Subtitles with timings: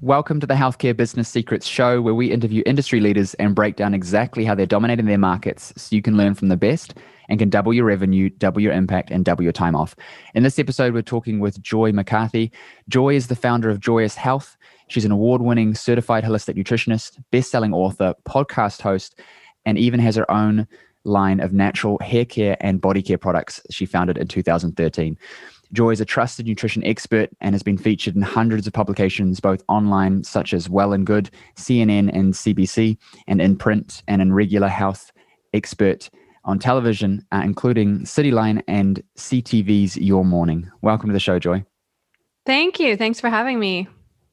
[0.00, 3.94] Welcome to the Healthcare Business Secrets Show, where we interview industry leaders and break down
[3.94, 6.94] exactly how they're dominating their markets so you can learn from the best
[7.28, 9.96] and can double your revenue, double your impact, and double your time off.
[10.36, 12.52] In this episode, we're talking with Joy McCarthy.
[12.88, 14.56] Joy is the founder of Joyous Health.
[14.86, 19.18] She's an award winning certified holistic nutritionist, best selling author, podcast host,
[19.66, 20.68] and even has her own
[21.02, 25.18] line of natural hair care and body care products she founded in 2013.
[25.72, 29.62] Joy is a trusted nutrition expert and has been featured in hundreds of publications, both
[29.68, 32.96] online, such as Well and Good, CNN, and CBC,
[33.26, 35.12] and in print and in regular health
[35.52, 36.08] expert
[36.44, 40.70] on television, uh, including Cityline and CTV's Your Morning.
[40.80, 41.64] Welcome to the show, Joy.
[42.46, 42.96] Thank you.
[42.96, 43.88] Thanks for having me.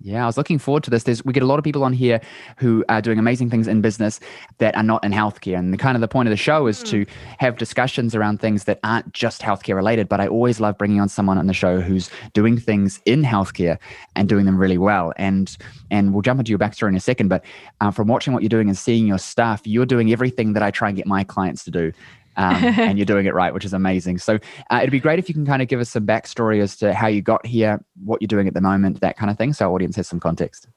[0.06, 1.02] Yeah, I was looking forward to this.
[1.02, 2.22] There's, we get a lot of people on here
[2.58, 4.20] who are doing amazing things in business
[4.60, 5.58] that are not in healthcare.
[5.58, 6.90] And the kind of the point of the show is mm.
[6.90, 7.06] to
[7.40, 10.08] have discussions around things that aren't just healthcare related.
[10.08, 13.80] But I always love bringing on someone on the show who's doing things in healthcare
[14.16, 15.12] and doing them really well.
[15.18, 15.58] And
[15.90, 17.30] and we'll jump into your backstory in a second.
[17.30, 17.44] But
[17.82, 20.70] uh, from watching what you're doing and seeing your stuff, you're doing everything that I
[20.70, 21.92] try and get my clients to do
[22.38, 24.18] um, and you're doing it right, which is amazing.
[24.18, 26.76] So uh, it'd be great if you can kind of give us some backstory as
[26.78, 29.54] to how you got here, what you're doing at the moment, that kind of thing,
[29.54, 30.68] so our audience has some context.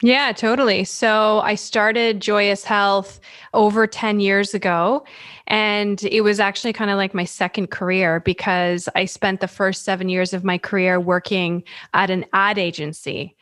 [0.00, 0.84] Yeah, totally.
[0.84, 3.18] So I started Joyous Health
[3.52, 5.04] over 10 years ago.
[5.48, 9.84] And it was actually kind of like my second career because I spent the first
[9.84, 11.64] seven years of my career working
[11.94, 13.34] at an ad agency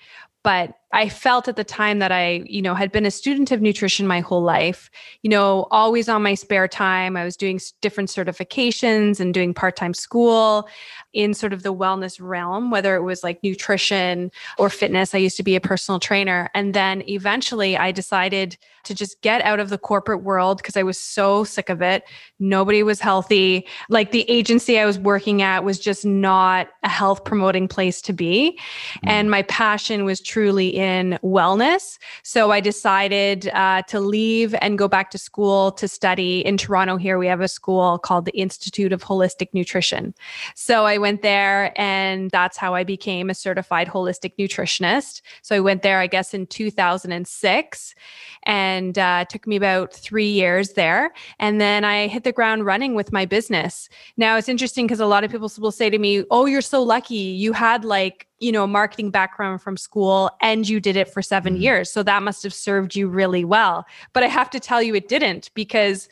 [0.47, 3.61] but I felt at the time that I, you know, had been a student of
[3.61, 4.91] nutrition my whole life,
[5.22, 7.19] you know, always on my spare time.
[7.19, 10.66] I was doing different certifications and doing part time school
[11.12, 15.14] in sort of the wellness realm, whether it was like nutrition or fitness.
[15.14, 16.48] I used to be a personal trainer.
[16.55, 20.83] And then eventually I decided to just get out of the corporate world because I
[20.83, 22.05] was so sick of it.
[22.38, 23.66] Nobody was healthy.
[23.91, 28.12] Like the agency I was working at was just not a health promoting place to
[28.12, 28.58] be.
[29.05, 29.10] Mm.
[29.10, 30.86] And my passion was truly in
[31.23, 31.98] wellness.
[32.23, 36.45] So I decided uh, to leave and go back to school to study.
[36.45, 40.15] In Toronto, here, we have a school called the Institute of Holistic Nutrition.
[40.55, 45.22] So I went there, and that's how I became a certified holistic nutritionist.
[45.43, 47.94] So I went there, I guess, in 2006
[48.44, 51.12] and uh, took me about three years there.
[51.39, 53.89] And then I hit the ground running with my business.
[54.16, 56.83] Now it's interesting because a lot of people will say to me, Oh, you're so
[56.83, 57.15] lucky.
[57.15, 61.54] You had like you know, marketing background from school and you did it for 7
[61.54, 61.62] mm-hmm.
[61.62, 61.91] years.
[61.91, 63.86] So that must have served you really well.
[64.12, 66.08] But I have to tell you, it didn't because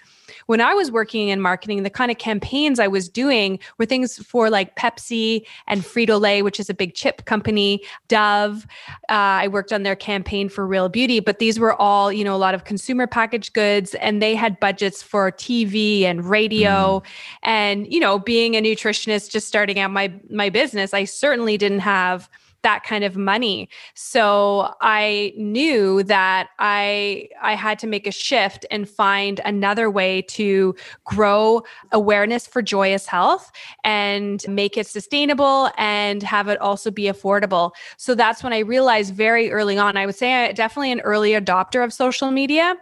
[0.46, 4.18] when I was working in marketing, the kind of campaigns I was doing were things
[4.24, 8.66] for like Pepsi and Frito Lay, which is a big chip company, Dove.
[9.08, 12.34] Uh, I worked on their campaign for Real Beauty, but these were all, you know,
[12.34, 17.00] a lot of consumer packaged goods and they had budgets for TV and radio.
[17.00, 17.04] Mm.
[17.42, 21.80] And, you know, being a nutritionist, just starting out my, my business, I certainly didn't
[21.80, 22.28] have
[22.64, 23.68] that kind of money.
[23.94, 30.22] So I knew that I I had to make a shift and find another way
[30.22, 30.74] to
[31.04, 33.52] grow awareness for joyous health
[33.84, 37.70] and make it sustainable and have it also be affordable.
[37.96, 41.30] So that's when I realized very early on, I would say I definitely an early
[41.30, 42.74] adopter of social media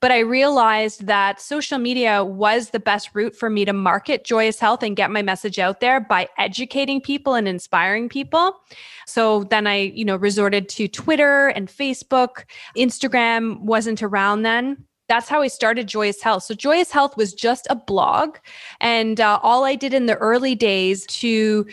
[0.00, 4.58] but I realized that social media was the best route for me to market Joyous
[4.58, 8.54] Health and get my message out there by educating people and inspiring people.
[9.06, 12.44] So then I, you know, resorted to Twitter and Facebook.
[12.76, 16.42] Instagram wasn't around then that's how I started Joyous Health.
[16.42, 18.36] So, Joyous Health was just a blog.
[18.80, 21.66] And uh, all I did in the early days to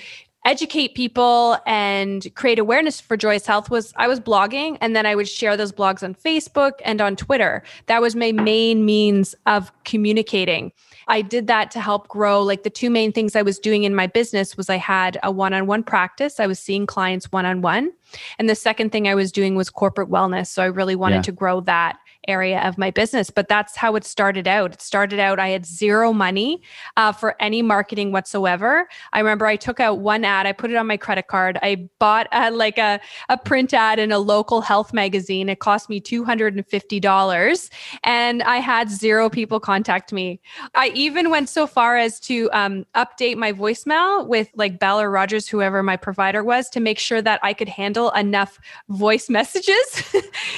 [0.46, 5.16] educate people and create awareness for Joyous Health was I was blogging and then I
[5.16, 7.64] would share those blogs on Facebook and on Twitter.
[7.88, 10.72] That was my main means of communicating.
[11.08, 13.96] I did that to help grow like the two main things I was doing in
[13.96, 16.40] my business was I had a one-on-one practice.
[16.40, 17.92] I was seeing clients one-on-one.
[18.40, 20.48] And the second thing I was doing was corporate wellness.
[20.48, 21.22] So I really wanted yeah.
[21.24, 23.30] to grow that area of my business.
[23.30, 24.74] But that's how it started out.
[24.74, 26.62] It started out, I had zero money
[26.98, 28.88] uh, for any marketing whatsoever.
[29.14, 31.58] I remember I took out one ad, I put it on my credit card.
[31.62, 33.00] I bought a, like a,
[33.30, 35.50] a print ad in a local health magazine.
[35.50, 37.70] It cost me $250
[38.04, 40.40] and I had zero people contact me.
[40.74, 45.10] I even went so far as to um, update my voicemail with like Bell or
[45.12, 50.14] Rogers, whoever my provider was, to make sure that I could handle enough voice messages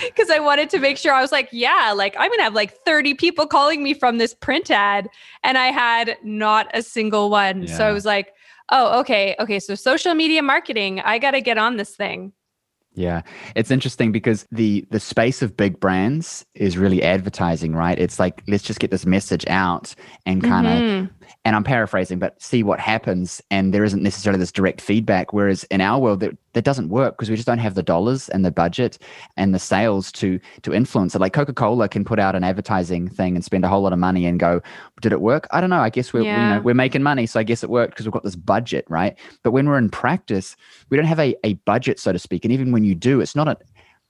[0.05, 2.53] because I wanted to make sure I was like, yeah, like I'm going to have
[2.53, 5.09] like 30 people calling me from this print ad.
[5.43, 7.63] And I had not a single one.
[7.63, 7.77] Yeah.
[7.77, 8.33] So I was like,
[8.69, 9.35] oh, okay.
[9.39, 9.59] Okay.
[9.59, 12.33] So social media marketing, I got to get on this thing.
[12.97, 13.21] Yeah,
[13.55, 17.97] it's interesting because the the space of big brands is really advertising, right?
[17.97, 19.93] It's like let's just get this message out
[20.25, 21.25] and kind of mm-hmm.
[21.45, 25.63] and I'm paraphrasing, but see what happens and there isn't necessarily this direct feedback whereas
[25.65, 28.43] in our world there, that doesn't work because we just don't have the dollars and
[28.43, 28.97] the budget
[29.35, 31.21] and the sales to to influence it.
[31.21, 33.99] Like Coca Cola can put out an advertising thing and spend a whole lot of
[33.99, 34.59] money and go,
[34.99, 35.47] did it work?
[35.51, 35.81] I don't know.
[35.81, 36.49] I guess we're yeah.
[36.49, 38.85] you know, we're making money, so I guess it worked because we've got this budget,
[38.89, 39.15] right?
[39.43, 40.55] But when we're in practice,
[40.89, 42.43] we don't have a a budget, so to speak.
[42.43, 43.55] And even when you do, it's not a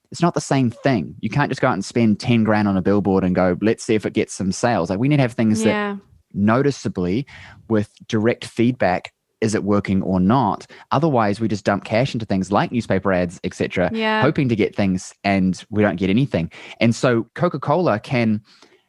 [0.10, 1.16] it's not the same thing.
[1.20, 3.84] You can't just go out and spend 10 grand on a billboard and go, let's
[3.84, 4.90] see if it gets some sales.
[4.90, 5.96] Like we need to have things yeah.
[5.96, 6.02] that
[6.34, 7.28] noticeably
[7.68, 9.12] with direct feedback
[9.42, 10.66] is it working or not?
[10.92, 14.22] Otherwise we just dump cash into things like newspaper ads etc yeah.
[14.22, 16.52] hoping to get things and we don't get anything.
[16.80, 18.42] And so coca-cola can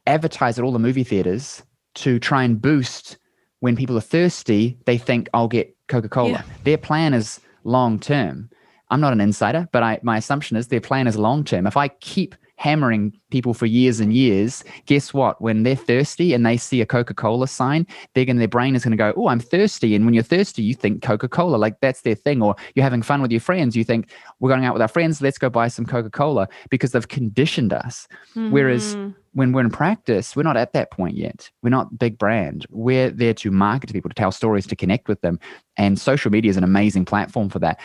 [0.07, 1.63] advertise at all the movie theaters
[1.95, 3.19] to try and boost
[3.61, 6.31] when people are thirsty they think i'll get coca-cola.
[6.31, 6.43] Yeah.
[6.65, 8.49] their plan is long term
[8.91, 11.77] i'm not an insider but I, my assumption is their plan is long term if
[11.77, 15.41] i keep hammering people for years and years, guess what?
[15.41, 18.85] When they're thirsty and they see a Coca Cola sign, they're going their brain is
[18.85, 21.81] going to go, "Oh, I'm thirsty." And when you're thirsty, you think Coca Cola, like
[21.81, 22.43] that's their thing.
[22.43, 24.11] Or you're having fun with your friends, you think
[24.41, 27.73] we're going out with our friends, let's go buy some Coca Cola because they've conditioned
[27.73, 28.09] us.
[28.31, 28.51] Mm-hmm.
[28.51, 28.97] Whereas
[29.35, 31.49] when we're in practice, we're not at that point yet.
[31.63, 32.67] We're not big brand.
[32.71, 35.39] We're there to market to people, to tell stories, to connect with them,
[35.77, 37.79] and social media is an amazing platform for that.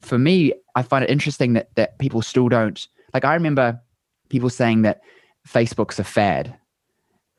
[0.00, 3.26] For me, I find it interesting that that people still don't like.
[3.26, 3.80] I remember
[4.34, 5.00] people saying that
[5.48, 6.56] Facebook's a fad.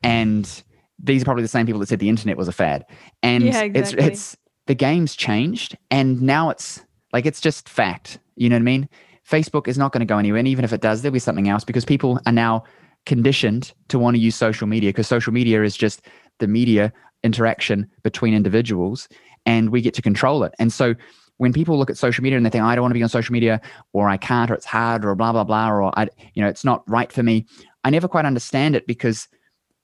[0.02, 0.62] And
[0.98, 2.86] these are probably the same people that said the internet was a fad.
[3.22, 3.80] And yeah, exactly.
[3.80, 6.82] it's it's the game's changed and now it's
[7.12, 8.18] like it's just fact.
[8.36, 8.88] You know what I mean?
[9.28, 10.38] Facebook is not going to go anywhere.
[10.38, 12.64] And even if it does, there'll be something else because people are now
[13.04, 16.00] conditioned to want to use social media because social media is just
[16.38, 16.92] the media
[17.22, 19.08] interaction between individuals
[19.44, 20.54] and we get to control it.
[20.58, 20.94] And so
[21.38, 23.08] when people look at social media and they think, I don't want to be on
[23.08, 23.60] social media
[23.92, 26.64] or I can't or it's hard or blah, blah, blah, or I, you know, it's
[26.64, 27.46] not right for me.
[27.84, 29.28] I never quite understand it because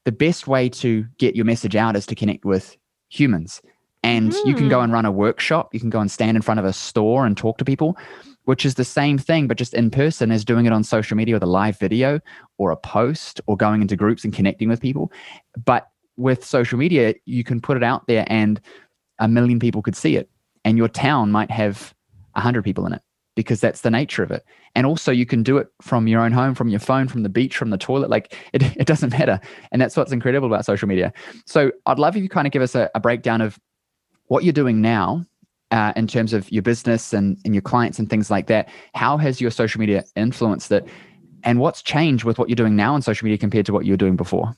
[0.05, 2.77] the best way to get your message out is to connect with
[3.09, 3.61] humans.
[4.03, 4.47] And mm.
[4.47, 4.85] you can go hmm.
[4.85, 7.37] and run a workshop, you can go and stand in front of a store and
[7.37, 7.97] talk to people,
[8.47, 11.37] which is the same thing, but just in person as doing it on social media
[11.37, 12.19] with a live video
[12.59, 15.13] or a post or going into groups and connecting with people.
[15.65, 18.61] But with social media, you can put it out there and
[19.21, 20.29] a million people could see it
[20.64, 21.94] and your town might have
[22.32, 23.03] 100 people in it
[23.35, 24.44] because that's the nature of it.
[24.75, 27.29] And also, you can do it from your own home, from your phone, from the
[27.29, 28.11] beach, from the toilet.
[28.11, 29.41] Like it, it doesn't matter.
[29.70, 31.12] And that's what's incredible about social media.
[31.47, 33.59] So, I'd love if you kind of give us a, a breakdown of
[34.26, 35.25] what you're doing now
[35.73, 38.69] uh, in terms of your business and, and your clients and things like that.
[38.94, 40.87] How has your social media influenced it?
[41.44, 43.93] And what's changed with what you're doing now on social media compared to what you
[43.93, 44.55] were doing before?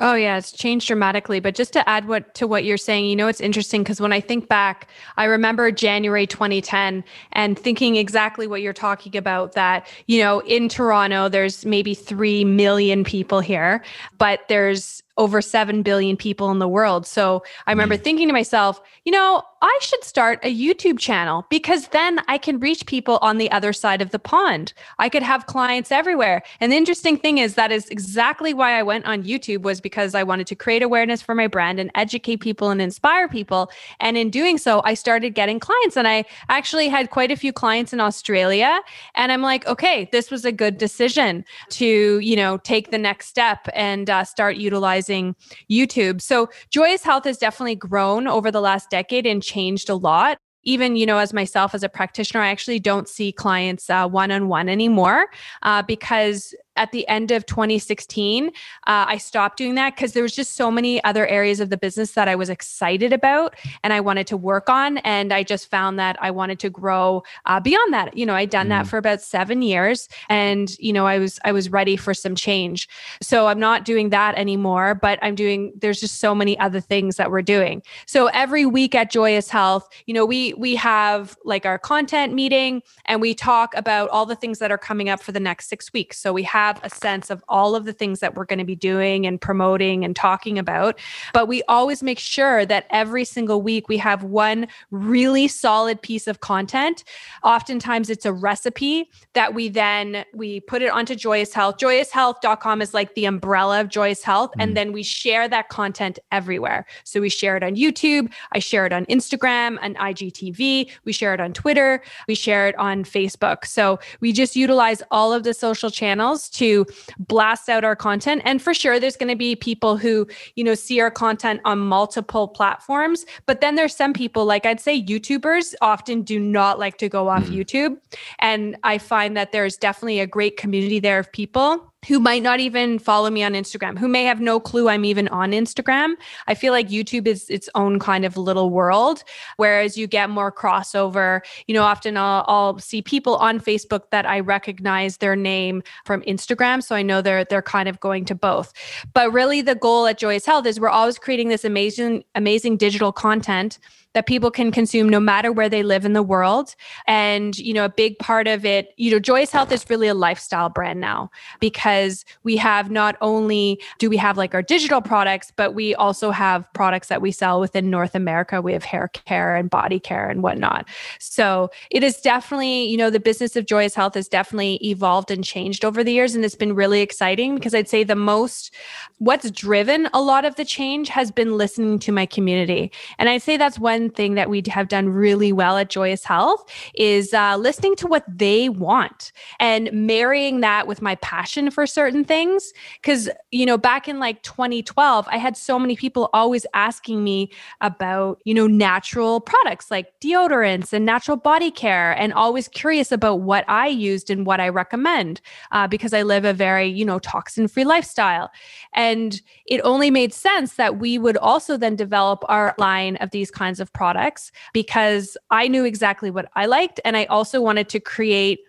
[0.00, 1.40] Oh yeah, it's changed dramatically.
[1.40, 4.12] But just to add what to what you're saying, you know, it's interesting because when
[4.12, 7.02] I think back, I remember January 2010
[7.32, 9.52] and thinking exactly what you're talking about.
[9.52, 13.82] That you know, in Toronto, there's maybe three million people here,
[14.18, 17.06] but there's over 7 billion people in the world.
[17.06, 18.02] So I remember mm.
[18.02, 22.60] thinking to myself, you know, I should start a YouTube channel because then I can
[22.60, 24.72] reach people on the other side of the pond.
[25.00, 26.44] I could have clients everywhere.
[26.60, 30.14] And the interesting thing is that is exactly why I went on YouTube was because
[30.14, 33.68] I wanted to create awareness for my brand and educate people and inspire people.
[33.98, 37.52] And in doing so, I started getting clients and I actually had quite a few
[37.52, 38.80] clients in Australia
[39.16, 43.26] and I'm like, okay, this was a good decision to, you know, take the next
[43.26, 45.34] step and uh, start utilizing
[45.68, 46.22] YouTube.
[46.22, 49.42] So Joyous Health has definitely grown over the last decade and
[49.88, 50.38] a lot.
[50.62, 54.48] Even you know as myself as a practitioner i actually don't see clients one on
[54.48, 55.26] one anymore
[55.62, 58.50] uh, because at the end of 2016, uh,
[58.86, 62.12] I stopped doing that because there was just so many other areas of the business
[62.12, 64.98] that I was excited about and I wanted to work on.
[64.98, 68.16] And I just found that I wanted to grow uh, beyond that.
[68.16, 68.70] You know, I'd done mm.
[68.70, 72.34] that for about seven years, and you know, I was I was ready for some
[72.34, 72.88] change.
[73.22, 74.94] So I'm not doing that anymore.
[74.94, 75.72] But I'm doing.
[75.76, 77.82] There's just so many other things that we're doing.
[78.06, 82.82] So every week at Joyous Health, you know, we we have like our content meeting
[83.06, 85.92] and we talk about all the things that are coming up for the next six
[85.92, 86.18] weeks.
[86.18, 88.64] So we have have a sense of all of the things that we're going to
[88.64, 90.98] be doing and promoting and talking about.
[91.32, 96.26] But we always make sure that every single week we have one really solid piece
[96.26, 97.04] of content.
[97.44, 101.76] Oftentimes it's a recipe that we then we put it onto Joyous Health.
[101.78, 104.50] Joyoushealth.com is like the umbrella of Joyous Health.
[104.58, 104.62] Mm.
[104.62, 106.84] And then we share that content everywhere.
[107.04, 111.32] So we share it on YouTube, I share it on Instagram and IGTV, we share
[111.32, 113.66] it on Twitter, we share it on Facebook.
[113.66, 116.86] So we just utilize all of the social channels to
[117.18, 118.42] blast out our content.
[118.44, 121.78] And for sure, there's going to be people who, you know, see our content on
[121.78, 123.24] multiple platforms.
[123.46, 127.28] But then there's some people, like I'd say YouTubers often do not like to go
[127.28, 127.56] off mm.
[127.56, 127.98] YouTube.
[128.38, 132.60] And I find that there's definitely a great community there of people who might not
[132.60, 136.14] even follow me on Instagram, who may have no clue I'm even on Instagram.
[136.46, 139.22] I feel like YouTube is its own kind of little world,
[139.56, 141.40] whereas you get more crossover.
[141.66, 146.22] You know, often I'll, I'll see people on Facebook that I recognize their name from
[146.22, 148.72] Instagram, so I know they're they're kind of going to both.
[149.12, 153.12] But really, the goal at Joyous Health is we're always creating this amazing amazing digital
[153.12, 153.78] content
[154.16, 156.74] that people can consume no matter where they live in the world.
[157.06, 160.14] And, you know, a big part of it, you know, Joyous Health is really a
[160.14, 161.30] lifestyle brand now
[161.60, 166.30] because we have not only do we have like our digital products, but we also
[166.30, 168.62] have products that we sell within North America.
[168.62, 170.88] We have hair care and body care and whatnot.
[171.18, 175.44] So it is definitely, you know, the business of Joyous Health has definitely evolved and
[175.44, 176.34] changed over the years.
[176.34, 178.74] And it's been really exciting because I'd say the most,
[179.18, 182.90] what's driven a lot of the change has been listening to my community.
[183.18, 183.78] And I'd say that's
[184.10, 188.24] thing that we have done really well at Joyous Health is uh, listening to what
[188.28, 192.72] they want and marrying that with my passion for certain things.
[193.00, 197.50] Because, you know, back in like 2012, I had so many people always asking me
[197.80, 203.40] about, you know, natural products like deodorants and natural body care, and always curious about
[203.40, 205.40] what I used and what I recommend
[205.72, 208.50] uh, because I live a very, you know, toxin free lifestyle.
[208.94, 213.50] And it only made sense that we would also then develop our line of these
[213.50, 217.00] kinds of products because I knew exactly what I liked.
[217.04, 218.60] And I also wanted to create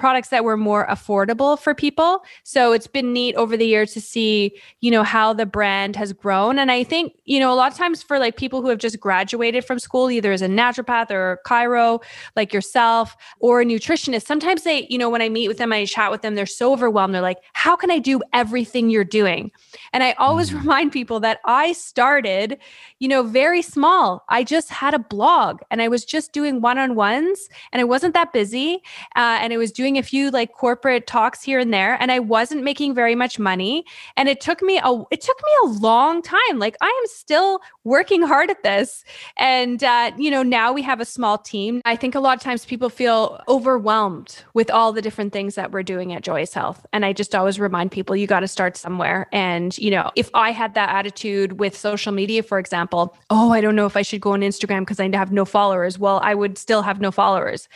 [0.00, 2.24] products that were more affordable for people.
[2.42, 6.14] So it's been neat over the years to see, you know, how the brand has
[6.14, 6.58] grown.
[6.58, 8.98] And I think, you know, a lot of times for like people who have just
[8.98, 12.02] graduated from school, either as a naturopath or chiro,
[12.34, 15.84] like yourself, or a nutritionist, sometimes they, you know, when I meet with them, I
[15.84, 17.14] chat with them, they're so overwhelmed.
[17.14, 19.52] They're like, how can I do everything you're doing?
[19.92, 20.60] And I always mm-hmm.
[20.60, 22.56] remind people that I started,
[23.00, 24.24] you know, very small.
[24.30, 27.84] I just had a blog and I was just doing one on ones and I
[27.84, 28.82] wasn't that busy.
[29.14, 32.12] Uh, and I was doing doing a few like corporate talks here and there and
[32.12, 33.84] I wasn't making very much money.
[34.16, 36.58] And it took me a it took me a long time.
[36.58, 39.04] Like I am still working hard at this.
[39.36, 41.82] And uh, you know now we have a small team.
[41.84, 45.72] I think a lot of times people feel overwhelmed with all the different things that
[45.72, 46.86] we're doing at Joyous Health.
[46.92, 49.26] And I just always remind people you got to start somewhere.
[49.32, 53.60] And you know if I had that attitude with social media for example oh I
[53.60, 55.98] don't know if I should go on Instagram because I have no followers.
[55.98, 57.68] Well I would still have no followers.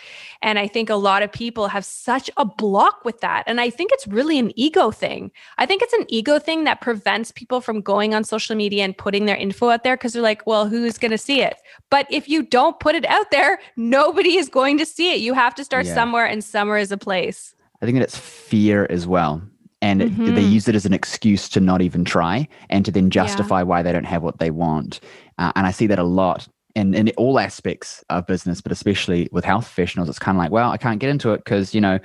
[0.43, 3.45] And I think a lot of people have such a block with that.
[3.47, 5.31] And I think it's really an ego thing.
[5.59, 8.97] I think it's an ego thing that prevents people from going on social media and
[8.97, 11.57] putting their info out there because they're like, well, who's going to see it?
[11.91, 15.21] But if you don't put it out there, nobody is going to see it.
[15.21, 15.95] You have to start yeah.
[15.95, 17.55] somewhere, and somewhere is a place.
[17.81, 19.43] I think that it's fear as well.
[19.83, 20.35] And mm-hmm.
[20.35, 23.65] they use it as an excuse to not even try and to then justify yeah.
[23.65, 25.01] why they don't have what they want.
[25.37, 29.29] Uh, and I see that a lot in, in all aspects of business, but especially
[29.31, 31.81] with health professionals, it's kind of like, well, I can't get into it because, you
[31.81, 31.99] know,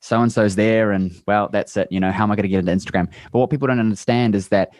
[0.00, 1.88] so and so's there and well, that's it.
[1.90, 3.12] You know, how am I going to get into Instagram?
[3.30, 4.72] But what people don't understand is that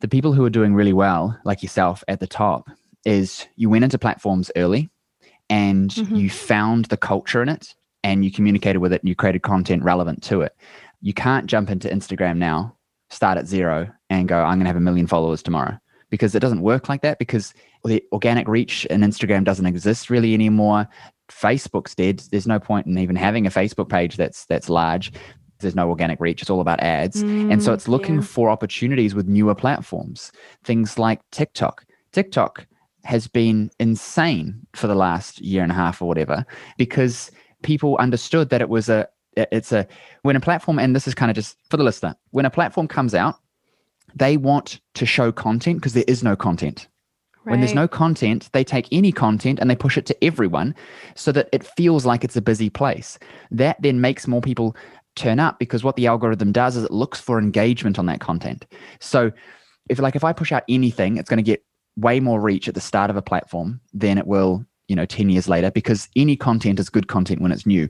[0.00, 2.68] the people who are doing really well, like yourself at the top,
[3.04, 4.90] is you went into platforms early
[5.50, 6.14] and mm-hmm.
[6.14, 9.82] you found the culture in it and you communicated with it and you created content
[9.84, 10.56] relevant to it.
[11.00, 12.76] You can't jump into Instagram now,
[13.10, 15.78] start at zero and go, I'm going to have a million followers tomorrow
[16.10, 20.34] because it doesn't work like that because the organic reach in Instagram doesn't exist really
[20.34, 20.88] anymore.
[21.30, 22.22] Facebook's dead.
[22.30, 25.12] There's no point in even having a Facebook page that's that's large.
[25.60, 26.42] There's no organic reach.
[26.42, 27.22] It's all about ads.
[27.22, 28.22] Mm, and so it's looking yeah.
[28.22, 30.32] for opportunities with newer platforms.
[30.64, 31.84] Things like TikTok.
[32.12, 32.66] TikTok
[33.04, 36.44] has been insane for the last year and a half or whatever
[36.78, 37.30] because
[37.62, 39.86] people understood that it was a it's a
[40.22, 42.86] when a platform and this is kind of just for the listener when a platform
[42.86, 43.36] comes out
[44.14, 46.86] they want to show content because there is no content
[47.44, 47.52] Right.
[47.52, 50.74] When there's no content, they take any content and they push it to everyone
[51.16, 53.18] so that it feels like it's a busy place.
[53.50, 54.76] That then makes more people
[55.16, 58.64] turn up because what the algorithm does is it looks for engagement on that content.
[59.00, 59.32] So
[59.88, 61.64] if like if I push out anything, it's going to get
[61.96, 65.28] way more reach at the start of a platform than it will, you know, 10
[65.28, 67.88] years later because any content is good content when it's new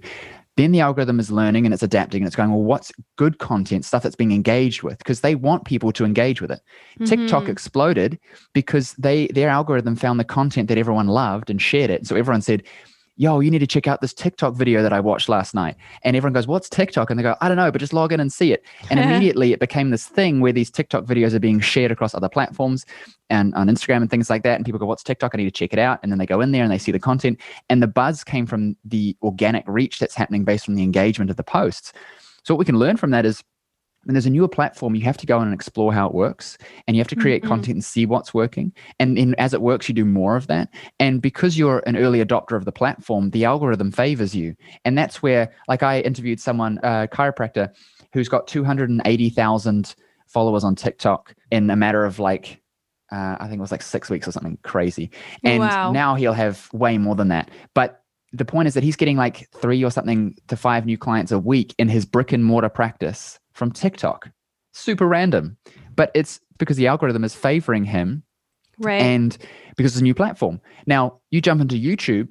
[0.56, 3.84] then the algorithm is learning and it's adapting and it's going, well, what's good content,
[3.84, 4.98] stuff that's being engaged with?
[4.98, 6.60] Because they want people to engage with it.
[7.00, 7.04] Mm-hmm.
[7.04, 8.18] TikTok exploded
[8.52, 12.06] because they their algorithm found the content that everyone loved and shared it.
[12.06, 12.62] So everyone said,
[13.16, 15.76] yo, you need to check out this TikTok video that I watched last night.
[16.02, 17.10] And everyone goes, what's TikTok?
[17.10, 18.64] And they go, I don't know, but just log in and see it.
[18.90, 22.28] And immediately it became this thing where these TikTok videos are being shared across other
[22.28, 22.86] platforms
[23.28, 24.56] and on Instagram and things like that.
[24.56, 25.32] And people go, what's TikTok?
[25.34, 26.00] I need to check it out.
[26.02, 27.40] And then they go in there and they see the content.
[27.68, 31.36] And the buzz came from the organic reach that's happening based on the engagement of
[31.36, 31.92] the posts.
[32.44, 33.42] So what we can learn from that is
[34.04, 36.58] when there's a newer platform, you have to go in and explore how it works
[36.86, 37.52] and you have to create mm-hmm.
[37.52, 38.72] content and see what's working.
[38.98, 40.68] And then as it works, you do more of that.
[40.98, 44.56] And because you're an early adopter of the platform, the algorithm favors you.
[44.84, 47.70] And that's where, like, I interviewed someone, a chiropractor,
[48.12, 49.94] who's got 280,000
[50.26, 52.60] followers on TikTok in a matter of like,
[53.12, 55.10] uh, I think it was like six weeks or something crazy.
[55.44, 55.92] And Wow.
[55.92, 57.50] now he'll have way more than that.
[57.74, 61.30] But the point is that he's getting like three or something to five new clients
[61.30, 64.30] a week in his brick and mortar practice from TikTok.
[64.72, 65.56] Super random.
[65.96, 68.22] But it's because the algorithm is favoring him
[68.78, 69.00] Right.
[69.02, 69.36] and
[69.76, 70.60] because it's a new platform.
[70.86, 72.30] Now you jump into YouTube,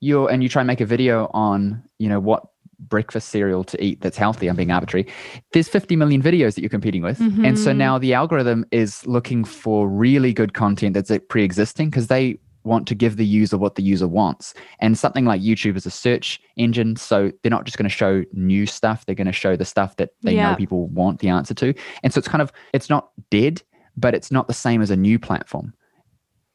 [0.00, 2.44] you're and you try and make a video on, you know, what
[2.80, 4.48] breakfast cereal to eat that's healthy.
[4.48, 5.06] I'm being arbitrary.
[5.52, 7.76] There's 50 million videos that you're competing with, and so Mhm.
[7.76, 12.86] now the algorithm is looking for really good content that's uh, pre-existing because they want
[12.88, 14.54] to give the user what the user wants.
[14.80, 18.24] And something like YouTube is a search engine, so they're not just going to show
[18.32, 21.54] new stuff; they're going to show the stuff that they know people want the answer
[21.54, 21.74] to.
[22.02, 23.62] And so it's kind of it's not dead,
[23.96, 25.74] but it's not the same as a new platform.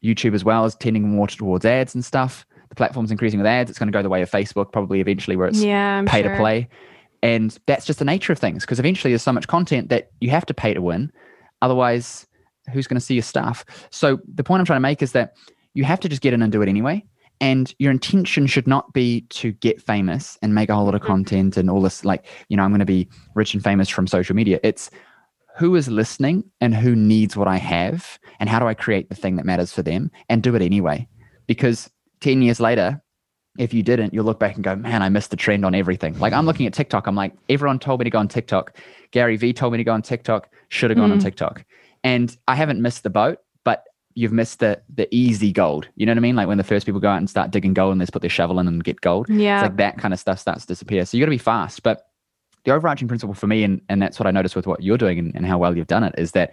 [0.04, 2.46] YouTube as well is tending more towards ads and stuff.
[2.68, 3.70] The platform's increasing with ads.
[3.70, 6.22] It's going to go the way of Facebook probably eventually, where it's yeah, I'm pay
[6.22, 6.32] sure.
[6.32, 6.68] to play.
[7.22, 10.30] And that's just the nature of things because eventually there's so much content that you
[10.30, 11.10] have to pay to win.
[11.62, 12.26] Otherwise,
[12.72, 13.64] who's going to see your stuff?
[13.90, 15.34] So the point I'm trying to make is that
[15.78, 17.04] you have to just get in and do it anyway.
[17.40, 21.02] And your intention should not be to get famous and make a whole lot of
[21.02, 21.06] Mhm.
[21.06, 24.08] content and all this, like, you know, I'm going to be rich and famous from
[24.08, 24.58] social media.
[24.64, 24.90] It's
[25.56, 29.14] who is listening and who needs what I have and how do I create the
[29.14, 31.06] thing that matters for them and do it anyway.
[31.46, 31.88] Because
[32.20, 33.00] 10 years later,
[33.56, 36.18] if you didn't, you'll look back and go, man, I missed the trend on everything.
[36.18, 37.06] Like I'm looking at TikTok.
[37.06, 38.76] I'm like, everyone told me to go on TikTok.
[39.12, 40.52] Gary Vee told me to go on TikTok.
[40.70, 41.22] Should have gone on Mm.
[41.22, 41.64] TikTok.
[42.02, 43.38] And I haven't missed the boat,
[44.18, 45.88] you've missed the the easy gold.
[45.94, 46.34] You know what I mean?
[46.34, 48.22] Like when the first people go out and start digging gold and they just put
[48.22, 49.28] their shovel in and get gold.
[49.28, 49.58] Yeah.
[49.58, 51.04] It's like that kind of stuff starts to disappear.
[51.04, 51.84] So you got to be fast.
[51.84, 52.08] But
[52.64, 55.18] the overarching principle for me, and, and that's what I noticed with what you're doing
[55.20, 56.52] and, and how well you've done it, is that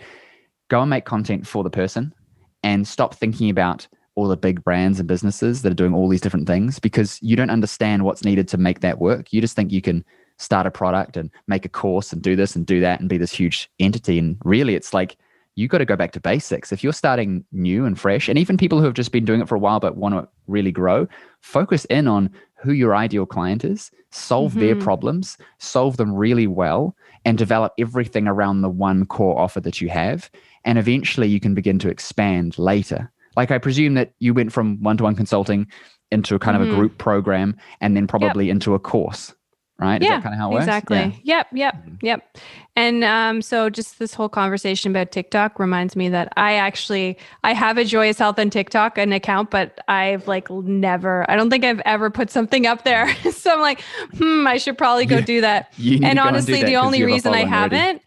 [0.70, 2.14] go and make content for the person
[2.62, 6.22] and stop thinking about all the big brands and businesses that are doing all these
[6.22, 9.34] different things because you don't understand what's needed to make that work.
[9.34, 10.06] You just think you can
[10.38, 13.18] start a product and make a course and do this and do that and be
[13.18, 14.20] this huge entity.
[14.20, 15.18] And really, it's like
[15.56, 16.72] you got to go back to basics.
[16.72, 19.48] If you're starting new and fresh, and even people who have just been doing it
[19.48, 21.08] for a while but want to really grow,
[21.42, 24.82] focus in on who your ideal client is, solve their Mhm.
[24.82, 29.90] problems, solve them really well, and develop everything around the one core offer that you
[29.90, 30.30] have.
[30.66, 33.12] And eventually you can begin to expand later.
[33.38, 35.68] Like I presume that you went from one to one consulting
[36.12, 36.72] into a kind of Mhm.
[36.72, 39.34] a group program and then probably into a course,
[39.78, 40.02] right?
[40.02, 40.64] Is yeah, that kind of how it works?
[40.64, 40.98] exactly.
[41.24, 41.38] Yeah.
[41.38, 41.98] Yep, yep, Mhm.
[42.02, 42.38] yep.
[42.78, 47.54] And um, so just this whole conversation about TikTok reminds me that I actually I
[47.54, 51.30] have a Joyous Health on TikTok an account, but I've like never.
[51.30, 53.14] I don't think I've ever put something up there.
[53.32, 53.82] so I'm like,
[54.18, 55.74] hmm, I should probably go You- do that.
[55.78, 58.00] You need and to go honestly, do that the only reason I already.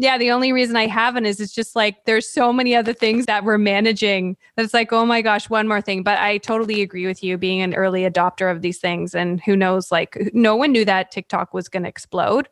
[0.00, 3.26] Yeah, the only reason I haven't is it's just like there's so many other things
[3.26, 6.04] that we're managing that's like, oh my gosh, one more thing.
[6.04, 9.12] But I totally agree with you being an early adopter of these things.
[9.12, 12.48] And who knows, like, no one knew that TikTok was going to explode.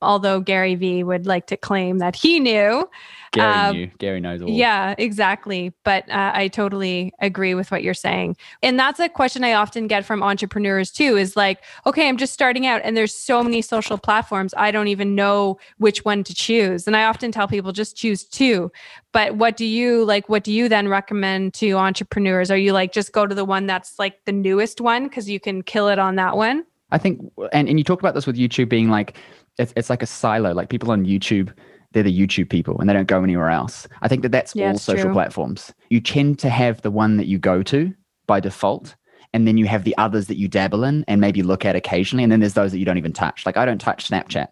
[0.00, 2.88] Although Gary Vee would like to claim that he knew.
[3.32, 3.90] Gary Um, knew.
[3.98, 4.48] Gary knows all.
[4.48, 5.72] Yeah, exactly.
[5.84, 8.36] But uh, I totally agree with what you're saying.
[8.62, 12.32] And that's a question I often get from entrepreneurs too is like, okay, I'm just
[12.32, 14.54] starting out and there's so many social platforms.
[14.56, 16.86] I don't even know which one to choose.
[16.86, 18.70] And I often tell people just choose two.
[19.12, 20.28] But what do you like?
[20.28, 22.50] What do you then recommend to entrepreneurs?
[22.50, 25.40] Are you like, just go to the one that's like the newest one because you
[25.40, 26.64] can kill it on that one?
[26.90, 27.20] I think,
[27.52, 29.16] and, and you talked about this with YouTube being like,
[29.58, 30.52] it's, it's like a silo.
[30.52, 31.52] Like people on YouTube,
[31.92, 33.86] they're the YouTube people and they don't go anywhere else.
[34.02, 35.12] I think that that's Yeah, all social true.
[35.12, 35.72] platforms.
[35.90, 37.92] You tend to have the one that you go to
[38.26, 38.94] by default.
[39.34, 42.22] And then you have the others that you dabble in and maybe look at occasionally.
[42.22, 43.44] And then there's those that you don't even touch.
[43.44, 44.48] Like I don't touch Snapchat.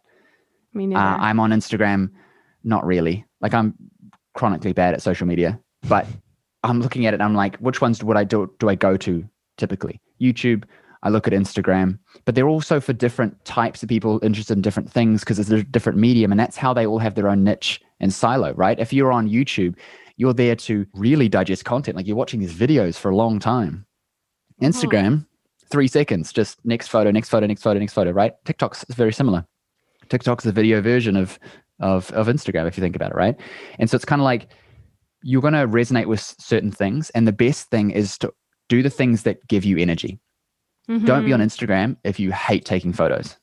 [0.75, 1.01] Me Uh, neither.
[1.01, 2.11] I'm on Instagram,
[2.63, 3.25] not really.
[3.41, 3.73] Like I'm
[4.35, 6.07] chronically bad at social media, but
[6.63, 7.17] I'm looking at it.
[7.17, 8.53] And I'm like, which ones would I do?
[8.59, 9.99] Do I go to typically?
[10.21, 10.65] YouTube.
[11.07, 14.91] I look at Instagram, but they're also for different types of people interested in different
[14.91, 17.81] things because it's a different medium, and that's how they all have their own niche
[18.01, 18.81] and silo, right?
[18.81, 19.77] If you're on YouTube,
[20.17, 21.97] you're there to really digest content.
[21.97, 23.87] Like you're watching these videos for a long time.
[24.61, 25.25] Instagram,
[25.71, 28.33] three seconds, just next photo, next photo, next photo, next photo, right?
[28.45, 29.47] TikTok's is very similar.
[30.09, 31.39] TikTok's the video version of
[31.79, 33.37] of of Instagram, if you think about it, right?
[33.79, 34.49] And so it's kind of like
[35.23, 38.33] you're going to resonate with certain things, and the best thing is to
[38.69, 40.19] do the things that give you energy.
[40.89, 43.37] Don't be on Instagram if you hate taking photos.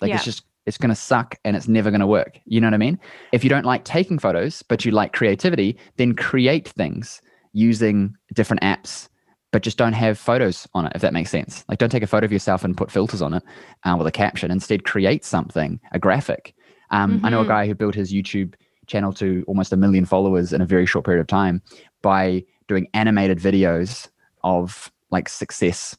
[0.00, 0.16] Like Yeah.
[0.16, 2.38] it's just it's going to suck and it's never going to work.
[2.46, 2.98] You know what I mean?
[3.32, 7.20] If you don't like taking photos, but you like creativity, then create things
[7.52, 9.08] using different apps,
[9.52, 11.64] but just don't have photos on it, if that makes sense.
[11.68, 13.42] Like don't take a photo of yourself and put filters on it
[13.84, 14.50] uh, with a caption.
[14.50, 16.54] Instead, create something, a graphic.
[16.90, 17.48] Um, I know a Mhm.
[17.48, 18.54] guy who built his YouTube
[18.86, 21.60] channel to almost a million followers in a very short period of time
[22.02, 24.08] by doing animated videos
[24.42, 25.96] of like success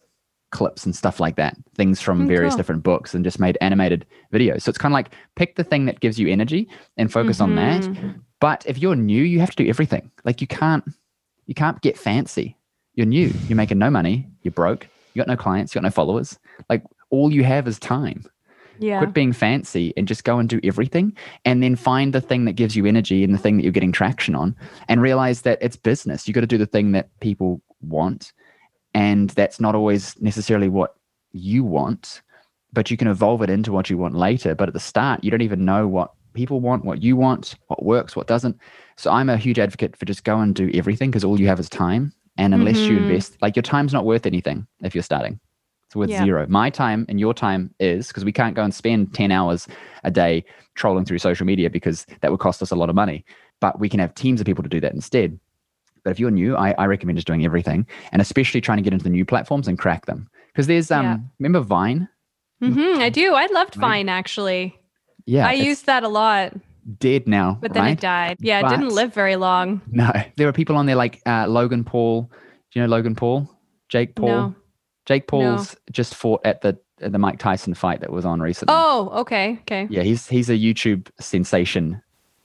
[0.56, 2.58] clips and stuff like that, things from Mm, various cool.
[2.58, 4.62] different books and just made animated videos.
[4.64, 7.56] So it's kind of like pick the thing that gives you energy and focus on
[7.56, 7.84] that.
[7.84, 8.22] Mhm.
[8.40, 10.10] But if you're new, you have to do everything.
[10.24, 10.84] Like you can't
[11.48, 12.58] you can't get fancy.
[12.96, 13.32] You're new.
[13.48, 14.28] You're making no money.
[14.42, 14.88] You're broke.
[15.14, 15.76] You got no clients.
[15.76, 16.40] You got no followers.
[16.70, 18.24] Like all you have is time.
[18.80, 18.98] Yeah.
[19.00, 21.16] Quit being fancy and just go and do everything.
[21.46, 23.92] And then find the thing that gives you energy and the thing that you're getting
[23.94, 24.56] traction on
[24.90, 26.28] and realize that it's business.
[26.28, 28.34] You got to do the thing that people want.
[28.96, 30.96] And that's not always necessarily what
[31.34, 32.22] you want,
[32.72, 34.56] but you can evolve it into what you want later.
[34.56, 37.84] But at the start, you don't even know what people want, what you want, what
[37.84, 38.58] works, what doesn't.
[38.96, 41.60] So I'm a huge advocate for just go and do everything because all you have
[41.60, 42.14] is time.
[42.38, 43.02] And unless you Mhm.
[43.02, 45.40] invest, like your time's not worth anything if you're starting.
[45.88, 46.20] It's worth Yeah.
[46.24, 46.46] zero.
[46.48, 49.68] My time and your time is because we can't go and spend 10 hours
[50.06, 53.26] a day trolling through social media because that would cost us a lot of money.
[53.60, 55.38] But we can have teams of people to do that instead.
[56.06, 58.94] But if you're new, I, I recommend just doing everything and especially trying to get
[58.94, 60.30] into the new platforms and crack them.
[60.54, 61.18] Because there's um Yeah.
[61.40, 62.08] remember Vine?
[62.64, 63.34] Mm-hmm, I do.
[63.34, 64.80] I loved Vine actually.
[65.26, 65.48] Yeah.
[65.48, 66.54] I used that a lot,
[67.00, 67.58] dead now.
[67.60, 67.92] but then right?
[67.98, 68.38] it died.
[68.40, 69.82] Yeah, it didn't live very long.
[69.92, 72.30] No, there were people on there like uh, Logan Paul.
[72.72, 73.50] Do you know Logan Paul?
[73.90, 74.28] Jake Paul.
[74.28, 74.56] No.
[75.06, 78.74] Jake Paul's just fought at the at the Mike Tyson fight that was on recently.
[78.76, 79.60] Oh, okay.
[79.62, 79.88] Okay.
[79.90, 82.02] Yeah, he's he's a YouTube sensation.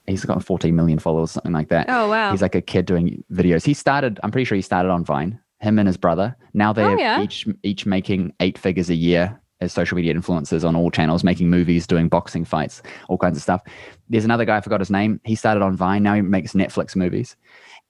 [0.07, 1.85] He's got 14 million followers, something like that.
[1.89, 2.31] Oh, wow.
[2.31, 3.65] He's like a kid doing videos.
[3.65, 4.19] He started.
[4.23, 5.39] I'm pretty sure he started on Vine.
[5.59, 6.35] Him and his brother.
[6.55, 7.21] Now they're Oh, yeah.
[7.21, 11.51] each each making eight figures a year as social media influencers on all channels, making
[11.51, 13.61] movies, doing boxing fights, all kinds of stuff.
[14.09, 14.57] There's another guy.
[14.57, 15.21] I forgot his name.
[15.23, 16.01] He started on Vine.
[16.01, 17.35] Now he makes Netflix movies,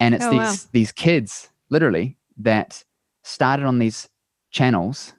[0.02, 0.69] and it's Oh, these wow.
[0.74, 2.84] these kids literally that
[3.24, 4.10] started on these
[4.52, 5.13] channels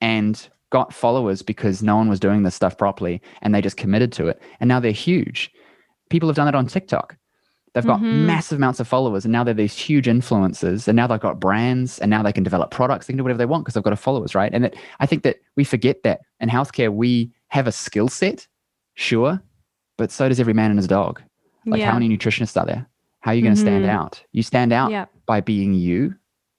[0.00, 4.12] and got followers because no one was doing this stuff properly and they just committed
[4.12, 5.50] to it and now they're huge
[6.10, 7.16] people have done that on tiktok
[7.74, 8.24] they've got Mhm.
[8.26, 11.98] massive amounts of followers and now they're these huge influencers and now they've got brands
[11.98, 13.92] and now they can develop products they can do whatever they want because they've got
[13.92, 17.66] a followers right and that i think that we forget that in healthcare we have
[17.66, 18.46] a skill set
[18.94, 19.40] sure
[19.96, 21.20] but so does every man and his dog
[21.66, 21.90] like yeah.
[21.90, 22.86] how many nutritionists are there
[23.20, 23.88] how are you going to stand Mhm.
[23.90, 25.04] out you stand out yeah.
[25.26, 26.14] by being you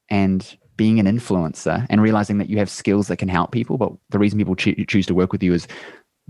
[0.09, 3.77] and being an influencer and realizing that you have skills that can help people.
[3.77, 5.67] But the reason people choo- choose to work with you is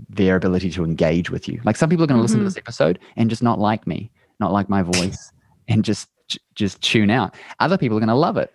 [0.08, 1.60] their ability to engage with you.
[1.64, 2.48] Like some people are going to listen to Mhm.
[2.48, 5.32] this episode and just not like me, not like my voice,
[5.68, 6.08] and just
[6.54, 7.34] just tune out.
[7.58, 8.52] Other people are going to love it,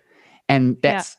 [0.48, 0.92] and Yeah.
[0.92, 1.16] that's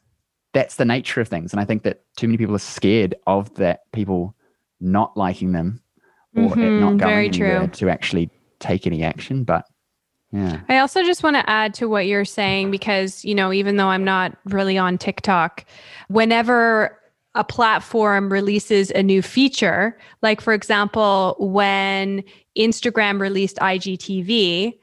[0.53, 1.53] that's the nature of things.
[1.53, 4.33] And I think that too many people are scared of that people
[4.81, 5.81] not liking them
[6.35, 7.67] or it not going anywhere true.
[7.67, 9.43] to actually take any action.
[9.43, 9.65] But
[10.31, 13.77] yeah, I also just want to add to what you're saying because, you know, even
[13.77, 15.63] though I'm not really on TikTok,
[16.07, 16.97] whenever
[17.37, 22.23] a platform releases a new feature, like for example, when
[22.57, 24.77] Instagram released IGTV,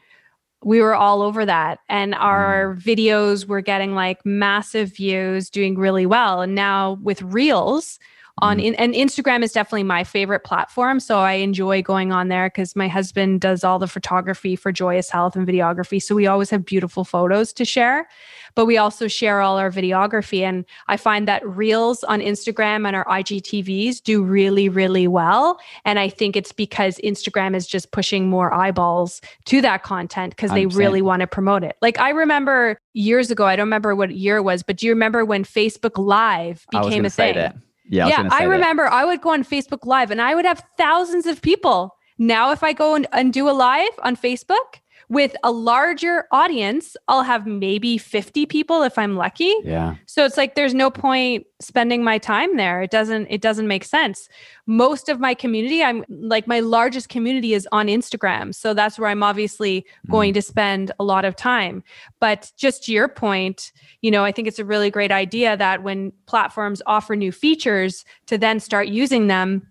[0.64, 2.83] we were all over that and our mm.
[2.83, 6.40] videos were getting like massive views, doing really well.
[6.40, 7.99] And now with Reels,
[8.38, 8.64] on mm.
[8.64, 11.01] in, and Instagram is definitely my favorite platform.
[11.01, 15.11] So I enjoy going on there because my husband does all the photography for Joyous
[15.11, 16.03] Health and videography.
[16.03, 18.09] So we always have beautiful photos to share,
[18.55, 20.43] but we also share all our videography.
[20.43, 25.59] And I find that Reels on Instagram and our IGTVs do really, really well.
[25.85, 30.51] And I think it's because Instagram is just pushing more eyeballs to that content because
[30.53, 31.77] they really want to promote it.
[31.83, 34.93] Like I remember years ago, I don't remember what year it was, but do you
[34.93, 37.35] remember when Facebook Live I was became a thing?
[37.35, 37.57] that.
[37.87, 38.49] Yeah, I, yeah, I that.
[38.49, 41.97] remember I would go on Facebook Live and I would have thousands of people.
[42.17, 46.97] Now, if I go and, and do a live on Facebook with a larger audience,
[47.09, 49.55] I'll have maybe 50 people if I'm lucky.
[49.62, 49.97] Yeah.
[50.07, 52.83] So it's like there's no point spending my time there.
[52.83, 54.29] It doesn't it doesn't make sense.
[54.67, 58.55] Most of my community, I'm like my largest community is on Instagram.
[58.55, 60.35] So that's where I'm obviously going mm.
[60.35, 61.83] to spend a lot of time.
[62.21, 65.83] But just to your point, you know, I think it's a really great idea that
[65.83, 69.67] when platforms offer new features to then start using them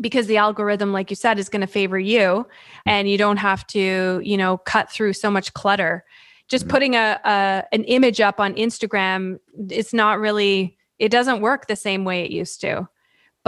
[0.00, 2.46] because the algorithm like you said is going to favor you
[2.86, 6.04] and you don't have to, you know, cut through so much clutter
[6.48, 6.70] just Mhm.
[6.70, 11.76] putting a, a an image up on Instagram, it's not really it doesn't work the
[11.76, 12.88] same way it used to.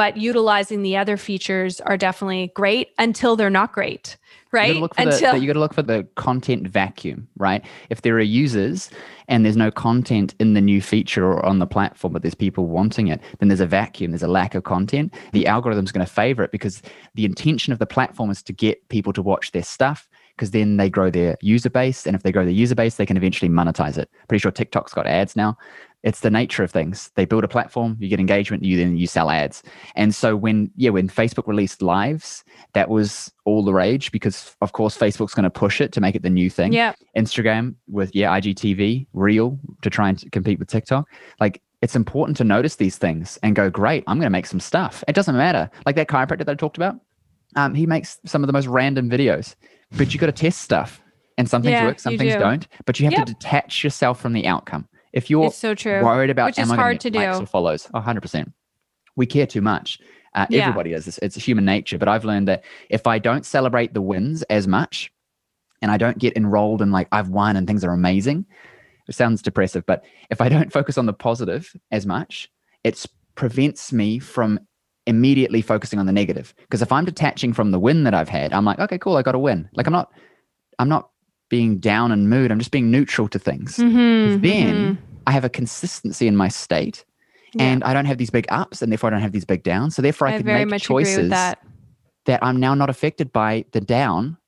[0.01, 4.69] But utilizing the other features are definitely great until they're not great, You right?
[4.69, 7.63] gotta, look for Until the, you gotta look for the content vacuum, right?
[7.91, 8.89] If there are users
[9.29, 12.65] and there's no content in the new feature or on the platform, but there's people
[12.65, 15.13] wanting it, then there's a vacuum, there's a lack of content.
[15.35, 16.81] The algorithm's going to favor it because
[17.15, 20.79] the intention of the platform is to get people to watch their stuff because then
[20.79, 22.07] they grow their user base.
[22.07, 24.09] And if they grow their user base, they can eventually monetize it.
[24.27, 25.59] Pretty sure TikTok's got ads now.
[26.03, 27.11] It's the nature of things.
[27.15, 29.63] They build a platform, you get engagement, you then you sell ads.
[29.97, 34.73] And so when yeah, when Facebook released lives, that was all the rage because of
[34.73, 36.73] course Facebook's going to push it to make it the new thing.
[36.73, 41.07] yeah, Instagram with yeah IGTV, Reel to try and compete with TikTok.
[41.39, 44.61] Like it's important to notice these things and go, great, I'm going to make some
[44.61, 45.03] stuff.
[45.09, 45.71] It doesn't matter.
[45.87, 46.97] Like that chiropractor that I talked about,
[47.57, 49.55] um, he makes some of the most random videos,
[49.97, 51.01] but you got to test stuff
[51.39, 52.41] and some things Yeah, work, some things do.
[52.41, 53.27] not But you have Yep.
[53.27, 54.87] to detach yourself from the outcome.
[55.13, 56.03] If you're It's so true.
[56.05, 57.45] worried about Which is am I hard to likes do.
[57.45, 58.53] or follows, 100%.
[59.17, 59.99] We care too much.
[60.35, 60.63] Uh, Yeah.
[60.63, 61.19] Everybody does this.
[61.19, 61.99] It's human nature.
[61.99, 65.13] But I've learned that if I don't celebrate the wins as much
[65.83, 68.47] and I don't get enrolled in like I've won and things are amazing,
[69.09, 72.49] it sounds depressive, but if I don't focus on the positive as much,
[72.85, 74.61] it prevents me from
[75.07, 76.55] immediately focusing on the negative.
[76.59, 79.23] Because if I'm detaching from the win that I've had, I'm like, okay, cool, I
[79.23, 79.69] got a win.
[79.75, 80.13] Like I'm not,
[80.79, 81.10] I'm not
[81.51, 82.51] being down in mood.
[82.51, 83.77] I'm just being neutral to things.
[83.77, 84.99] Mhm, Then mhm.
[85.27, 87.05] I have a consistency in my state,
[87.55, 87.65] Yeah.
[87.65, 89.95] and I don't have these big ups, and therefore I don't have these big downs.
[89.95, 91.59] So therefore I, I can make choices that.
[92.25, 94.39] that I'm now not affected by the down,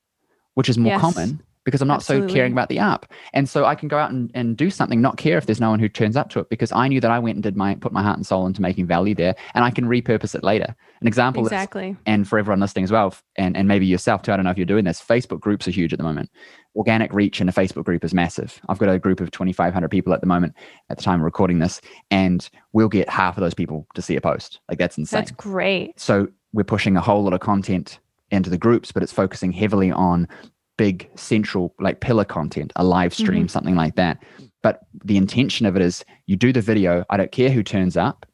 [0.54, 1.00] which is more Yes.
[1.00, 3.10] common because I'm not so caring about the app.
[3.32, 5.70] And so I can go out and, and do something, not care if there's no
[5.70, 7.74] one who turns up to it because I knew that I went and did my
[7.76, 10.74] put my heart and soul into making value there and I can repurpose it later.
[11.00, 11.96] An example is Exactly.
[12.06, 14.56] and for everyone listening as well, and, and maybe yourself too, I don't know if
[14.56, 16.30] you're doing this, Facebook groups are huge at the moment.
[16.74, 18.60] Organic reach in a Facebook group is massive.
[18.68, 20.54] I've got a group of 2,500 people at the moment
[20.90, 24.16] at the time of recording this, and we'll get half of those people to see
[24.16, 24.60] a post.
[24.68, 25.18] Like that's insane.
[25.18, 25.98] That's great.
[26.00, 27.98] so we're pushing a whole lot of content
[28.30, 30.26] into the groups, but it's focusing heavily on
[30.76, 33.48] big central, like pillar content, a live stream, mm-hmm.
[33.48, 34.22] something like that.
[34.62, 37.96] But the intention of it is you do the video, I don't care who turns
[37.96, 38.26] up,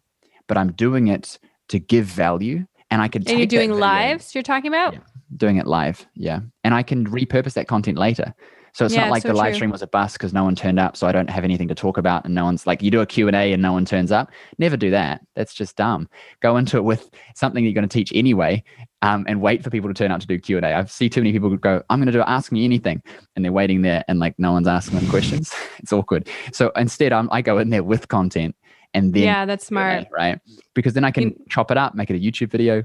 [0.46, 2.66] but I'm doing it to give value.
[2.90, 4.94] And I can And you're doing lives you're talking about?
[4.94, 5.01] Yeah.
[5.37, 8.35] doing it live yeah and i can repurpose that content later
[8.79, 9.55] so it's Yeah, not like so the live true.
[9.57, 11.75] stream was a bust because no one turned up so i don't have anything to
[11.75, 14.31] talk about and no one's like you do a q&a and no one turns up.
[14.59, 15.21] Never do that.
[15.35, 16.09] That's just dumb.
[16.41, 18.62] Go into it with something that you're going to teach anyway
[19.03, 21.33] um, and wait for people to turn up to do q&a i see too many
[21.33, 23.03] people go i'm going to do ask me anything.
[23.35, 25.53] And they're waiting there and like no one's asking them questions.
[25.81, 26.29] It's awkward.
[26.53, 28.55] So instead I'm, i go in there with content
[28.95, 30.07] and then yeah, that's smart.
[30.12, 30.38] Right?
[30.75, 32.85] Because then i can You- chop it up make it a youtube video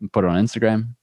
[0.00, 0.94] and put it on instagram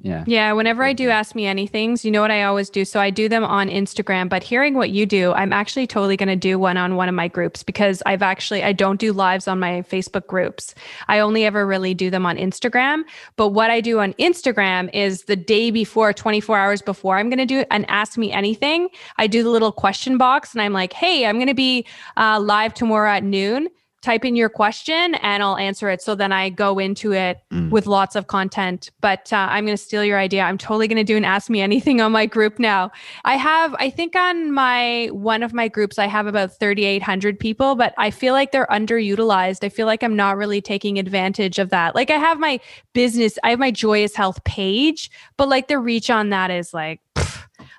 [0.00, 2.84] yeah Yeah, whenever I do ask me anything, you know what I always do?
[2.84, 6.28] So I do them on Instagram, but hearing what you do, I'm actually totally going
[6.28, 9.48] to do one on one of my groups because I've actually I don't do lives
[9.48, 10.74] on my Facebook groups.
[11.08, 13.02] I only ever really do them on Instagram,
[13.36, 17.38] but what I do on Instagram is the day before, 24 hours before I'm going
[17.38, 20.72] to do it and ask me anything, I do the little question box and I'm
[20.72, 23.68] like, "Hey, I'm going to be uh, live tomorrow at noon."
[24.02, 26.00] Type in your question and I'll answer it.
[26.00, 27.70] So then I go into it Mm.
[27.70, 28.90] with lots of content.
[29.00, 30.42] But uh, I'm going to steal your idea.
[30.42, 32.90] I'm totally going to do an Ask Me Anything on my group now.
[33.24, 37.74] I have, I think on my one of my groups, I have about 3,800 people,
[37.74, 39.64] but I feel like they're underutilized.
[39.64, 41.94] I feel like I'm not really taking advantage of that.
[41.94, 42.60] Like I have my
[42.92, 47.00] business, I have my Joyous Health page, but like the reach on that is like,
[47.14, 47.25] pff,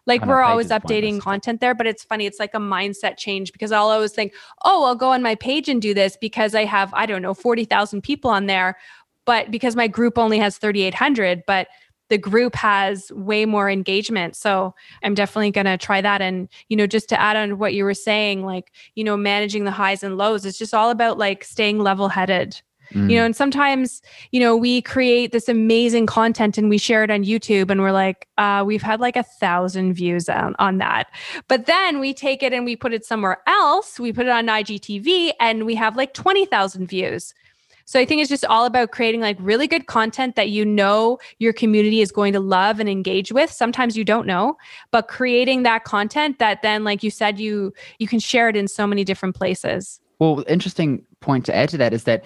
[0.07, 2.25] like we're always updating content there, but it's funny.
[2.25, 5.69] It's like a mindset change because I'll always think, oh, I'll go on my page
[5.69, 8.77] and do this because I have, I don't know, 40,000 people on there.
[9.25, 11.67] But because my group only has 3,800, but
[12.09, 14.37] the group has way more engagement.
[14.37, 16.21] So I'm definitely going to try that.
[16.21, 19.65] And, you know, just to add on what you were saying, like, you know, managing
[19.65, 22.61] the highs and lows, it's just all about like staying level headed
[22.93, 23.09] Mm.
[23.09, 27.11] you know and sometimes you know we create this amazing content and we share it
[27.11, 31.07] on youtube and we're like uh, we've had like a thousand views on, on that.
[31.47, 33.99] But then we take it and we put it somewhere else.
[33.99, 37.33] We put it on igtv and we have like 20000 views.
[37.85, 41.19] So i think it's just all about creating like really good content that you know
[41.39, 43.51] your community is going to love and engage with.
[43.51, 44.57] Sometimes you don't know
[44.91, 48.67] but creating that content that then like you said you you can share it in
[48.67, 49.99] so many different places.
[50.19, 52.25] Well, interesting point to add to that is that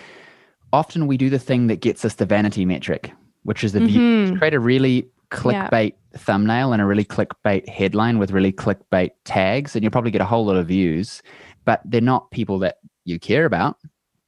[0.74, 3.12] often we do the thing that gets us the vanity metric,
[3.44, 4.32] which is the views.
[4.32, 4.38] Mhm.
[4.38, 9.84] Create a really clickbait thumbnail and a really clickbait headline with really clickbait tags, and
[9.84, 11.22] you'll probably get a whole lot of views,
[11.66, 13.78] but they're not people that you care about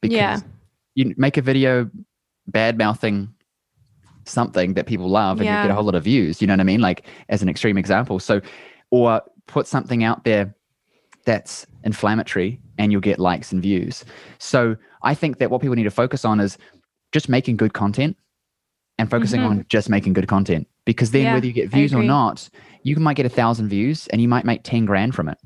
[0.01, 0.39] because Yeah.
[0.95, 1.89] you make a video
[2.47, 3.29] bad mouthing
[4.25, 6.41] something that people love and you get a whole lot of views.
[6.41, 6.79] You know what I mean?
[6.79, 8.19] Like as an extreme example.
[8.19, 8.39] So,
[8.89, 10.56] or put something out there
[11.25, 14.03] that's inflammatory and you'll get likes and views.
[14.39, 16.57] So I think that what people need to focus on is
[17.12, 18.17] just making good content
[18.97, 19.49] and focusing Mhm.
[19.49, 20.67] on just making good content.
[20.86, 22.49] Because then Yeah, whether you get views or not,
[22.83, 25.38] you might get a thousand views and you might make 10 grand from it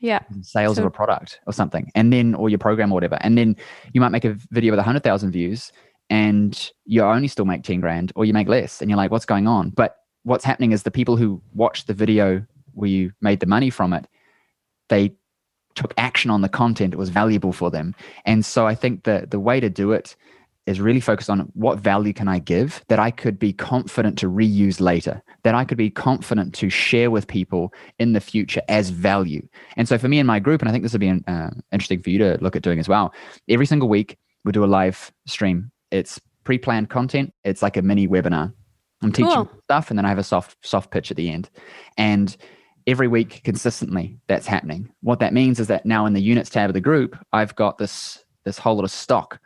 [0.00, 3.18] yeah sales So- of a product or something and then or your program or whatever
[3.20, 3.56] and then
[3.92, 5.72] you might make a video with 100000 views
[6.08, 9.24] and you only still make 10 grand or you make less and you're like what's
[9.26, 13.40] going on but what's happening is the people who watched the video where you made
[13.40, 14.06] the money from it
[14.88, 15.12] they
[15.78, 19.26] took action on the content it was valuable for them and so i think the
[19.30, 20.16] the way to do it
[20.68, 24.26] is really focused on what value can I give that I could be confident to
[24.30, 28.90] reuse later, that I could be confident to share with people in the future as
[28.90, 29.48] value.
[29.78, 32.02] And so for me and my group, and I think this would be uh, interesting
[32.02, 33.14] for you to look at doing as well,
[33.48, 35.70] every single week we do a live stream.
[35.90, 37.32] It's pre-planned content.
[37.44, 38.52] It's like a mini webinar.
[39.00, 39.50] I'm teaching cool.
[39.64, 41.48] stuff, and then I have a soft soft pitch at the end.
[41.96, 42.36] And
[42.88, 46.70] every week consistently that's happening what that means is that now in the units tab
[46.70, 49.38] of the group i've got this this whole lot of stock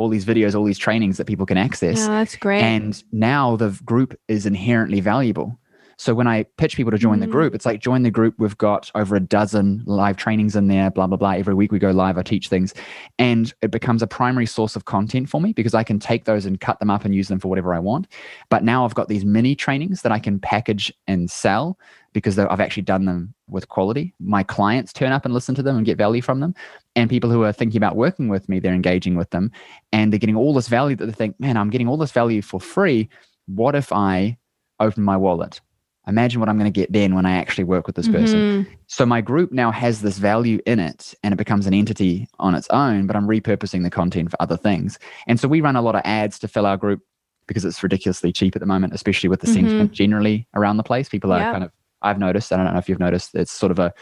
[0.00, 1.98] all these videos, all these trainings that people can access.
[1.98, 2.62] Yeah, that's great.
[2.62, 5.58] And now the group is inherently valuable.
[6.00, 7.20] So when I pitch people to join mm.
[7.20, 8.34] the group, it's like join the group.
[8.38, 11.32] We've got over a dozen live trainings in there, blah, blah, blah.
[11.32, 12.72] Every week we go live, I teach things.
[13.18, 16.46] And it becomes a primary source of content for me because I can take those
[16.46, 18.06] and cut them up and use them for whatever I want.
[18.48, 21.78] But now I've got these mini trainings that I can package and sell
[22.14, 24.14] because I've actually done them with quality.
[24.20, 26.54] My clients turn up and listen to them and get value from them.
[26.96, 29.52] And people who are thinking about working with me, they're engaging with them
[29.92, 32.40] and they're getting all this value that they think, man, I'm getting all this value
[32.40, 33.10] for free.
[33.48, 34.38] What if I
[34.80, 35.60] open my wallet?
[36.06, 38.38] Imagine what I'm going to get then when I actually work with this person.
[38.38, 38.72] Mm-hmm.
[38.86, 42.54] So my group now has this value in it and it becomes an entity on
[42.54, 44.98] its own, but I'm repurposing the content for other things.
[45.26, 47.00] And so we run a lot of ads to fill our group
[47.46, 49.56] because it's ridiculously cheap at the moment, especially with the mm-hmm.
[49.56, 51.08] sentiment generally around the place.
[51.08, 51.70] People are kind of
[52.02, 52.52] I've noticed.
[52.52, 53.34] I don't know if you've noticed.
[53.34, 53.92] It's sort of a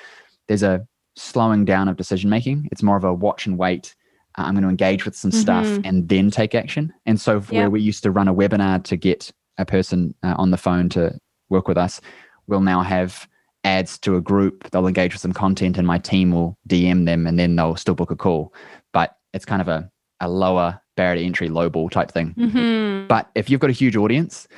[0.47, 2.69] there's a slowing down of decision making.
[2.71, 3.95] It's more of a watch and wait.
[4.37, 5.41] Uh, I'm going to engage with some mm-hmm.
[5.41, 6.93] stuff and then take action.
[7.07, 10.53] And so where we used to run a webinar to get a person uh, on
[10.53, 12.01] the phone to work with us,
[12.47, 13.29] we'll now have
[13.65, 14.71] ads to a group.
[14.71, 17.95] They'll engage with some content, and my team will DM them, and then they'll still
[17.95, 18.55] book a call.
[18.93, 22.35] But it's kind of a a lower barrier to entry, low ball type thing.
[22.37, 23.07] Mm-hmm.
[23.07, 24.49] But if you've got a huge audience,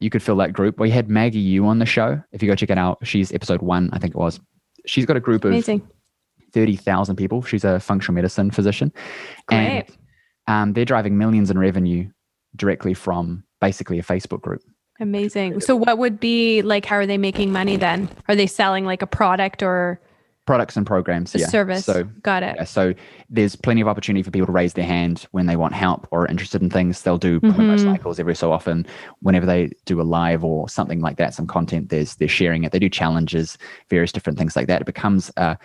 [0.00, 0.80] you could fill that group.
[0.80, 2.22] We had Maggie Yu on the show.
[2.32, 4.40] If you go check it out, she's episode one, I think it was.
[4.86, 5.82] She's got a group Amazing.
[5.82, 7.42] of 30,000 people.
[7.42, 8.92] She's a functional medicine physician.
[9.46, 9.58] Great.
[9.58, 9.84] And
[10.46, 12.10] um, they're driving millions in revenue
[12.56, 14.62] directly from basically a Facebook group.
[15.00, 15.60] Amazing.
[15.60, 18.08] So, what would be like, how are they making money then?
[18.28, 20.00] Are they selling like a product or?
[20.50, 21.32] products and programs.
[21.32, 21.46] Yeah.
[21.46, 21.84] Service.
[21.84, 22.56] So got it.
[22.56, 22.92] Yeah, so
[23.28, 26.22] there's plenty of opportunity for people to raise their hand when they want help or
[26.22, 27.02] are interested in things.
[27.02, 27.76] They'll do mm-hmm.
[27.76, 28.84] cycles every so often.
[29.20, 32.72] Whenever they do a live or something like that, some content, there's they're sharing it.
[32.72, 33.58] They do challenges,
[33.90, 34.80] various different things like that.
[34.80, 35.56] It becomes a,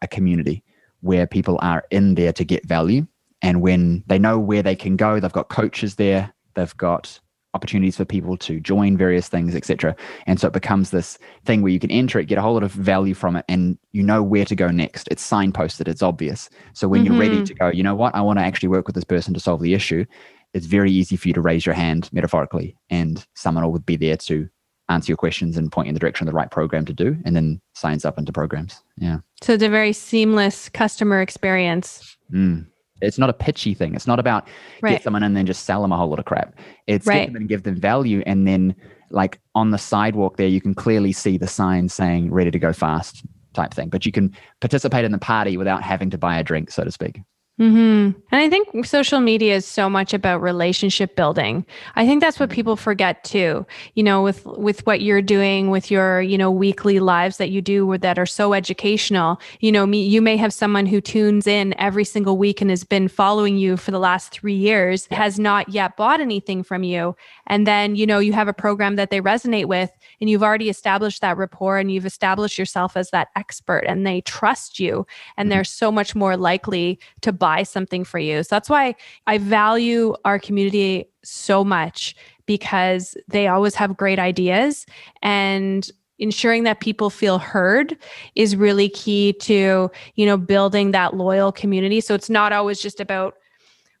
[0.00, 0.64] a community
[1.02, 3.06] where people are in there to get value.
[3.42, 7.20] And when they know where they can go, they've got coaches there, they've got
[7.54, 9.94] opportunities for people to join various things, etc.
[10.26, 12.62] And so it becomes this thing where you can enter it, get a whole lot
[12.62, 15.08] of value from it, and you know where to go next.
[15.10, 16.50] It's signposted, it's obvious.
[16.72, 17.12] So when mm-hmm.
[17.12, 17.44] you're ready mm-hmm.
[17.44, 19.62] to go, you know what, I want to actually work with this person to solve
[19.62, 20.04] the issue,
[20.52, 24.16] it's very easy for you to raise your hand metaphorically, and someone will be there
[24.16, 24.48] to
[24.88, 27.16] answer your questions and point you in the direction of the right program to do,
[27.24, 28.82] and then signs up into programs.
[28.98, 29.18] Yeah.
[29.42, 32.16] So it's a very seamless customer experience.
[32.32, 32.66] Mm.
[33.00, 33.94] It's not a pitchy thing.
[33.94, 34.48] It's not about
[34.80, 34.92] right.
[34.92, 36.54] get someone and then just sell them a whole lot of crap.
[36.86, 37.20] It's right.
[37.20, 38.22] get them and give them value.
[38.26, 38.74] And then,
[39.10, 42.72] like on the sidewalk there, you can clearly see the sign saying ready to go
[42.72, 43.88] fast type thing.
[43.88, 46.90] But you can participate in the party without having to buy a drink, so to
[46.90, 47.20] speak.
[47.60, 48.18] Mm-hmm.
[48.32, 51.64] And I think social media is so much about relationship building.
[51.94, 53.64] I think that's what people forget too.
[53.94, 57.62] You know, with with what you're doing with your you know weekly lives that you
[57.62, 59.40] do that are so educational.
[59.60, 62.82] You know, me you may have someone who tunes in every single week and has
[62.82, 67.14] been following you for the last three years, has not yet bought anything from you,
[67.46, 70.68] and then you know you have a program that they resonate with, and you've already
[70.68, 75.46] established that rapport and you've established yourself as that expert, and they trust you, and
[75.46, 75.50] mm-hmm.
[75.50, 78.42] they're so much more likely to buy something for you.
[78.42, 78.94] So that's why
[79.26, 84.86] I value our community so much because they always have great ideas
[85.20, 87.98] and ensuring that people feel heard
[88.34, 93.00] is really key to you know building that loyal community so it's not always just
[93.00, 93.34] about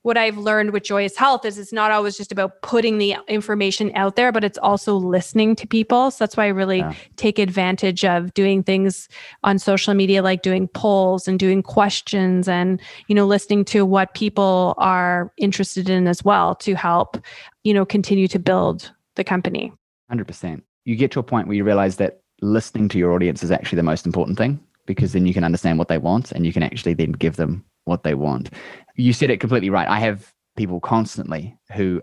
[0.04, 3.90] what I've learned with Joyous Health is it's not always just about putting the information
[3.94, 6.10] out there, but it's also listening to people.
[6.10, 6.92] So that's why I really yeah.
[7.16, 9.08] take advantage of doing things
[9.44, 14.12] on social media, like doing polls and doing questions and, you know, listening to what
[14.12, 17.16] people are interested in as well to help,
[17.62, 19.72] you know, continue to build the company.
[20.12, 20.60] 100%.
[20.84, 23.76] You get to a point where you realize that listening to your audience is actually
[23.76, 26.62] the most important thing because then you can understand what they want and you can
[26.62, 28.50] actually then give them what they want.
[28.96, 29.88] You said it completely right.
[29.88, 32.02] I have people constantly who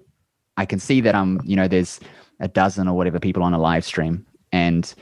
[0.57, 1.99] I can see that I'm, you know, there's
[2.39, 4.93] a dozen or whatever people on a live stream and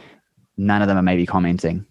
[0.57, 1.85] none of them are maybe commenting.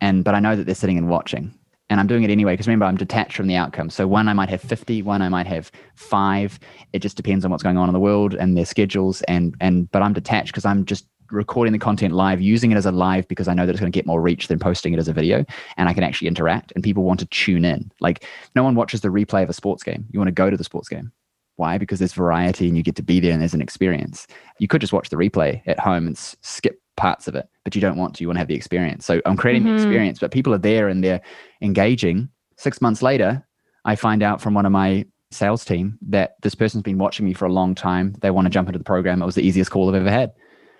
[0.00, 1.54] And but I know that they're sitting and watching.
[1.90, 3.88] And I'm doing it anyway because remember I'm detached from the outcome.
[3.88, 6.58] So one I might have 50, one I might have 5.
[6.92, 9.90] It just depends on what's going on in the world and their schedules and and
[9.90, 13.26] but I'm detached because I'm just recording the content live, using it as a live
[13.28, 15.12] because I know that it's going to get more reach than posting it as a
[15.12, 15.44] video
[15.76, 17.90] and I can actually interact and people want to tune in.
[18.00, 18.24] Like
[18.54, 20.06] no one watches the replay of a sports game.
[20.10, 21.12] You want to go to the sports game.
[21.56, 21.76] Why?
[21.76, 24.26] Because there's variety and you get to be there and there's an experience.
[24.58, 27.80] You could just watch the replay at home and skip parts of it, but you
[27.80, 28.22] don't want to.
[28.22, 29.04] You want to have the experience.
[29.04, 29.76] So I'm creating mm-hmm.
[29.76, 31.20] the experience, but people are there and they're
[31.60, 32.28] engaging.
[32.56, 33.44] Six months later,
[33.84, 37.32] I find out from one of my sales team that this person's been watching me
[37.32, 38.14] for a long time.
[38.20, 39.20] They want to jump into the program.
[39.20, 40.32] It was the easiest call I've ever had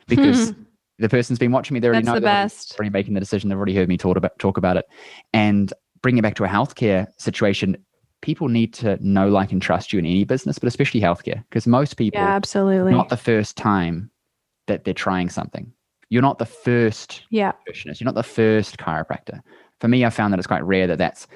[0.09, 0.63] because mm-hmm.
[0.99, 1.81] the person's been watching me.
[1.81, 2.75] They already That's know the best.
[2.75, 3.49] already making the decision.
[3.49, 4.87] They've already heard me talk about talk about it.
[5.33, 7.77] And bringing it back to a healthcare situation,
[8.21, 11.67] people need to know, like, and trust you in any business, but especially healthcare, because
[11.67, 14.11] most people, yeah, absolutely, not the first time
[14.67, 15.73] that they're trying something.
[16.11, 17.53] You're not the first yeah.
[17.69, 18.01] nutritionist.
[18.01, 19.41] You're not the first chiropractor.
[19.81, 21.27] For me, I found that it's quite rare that that's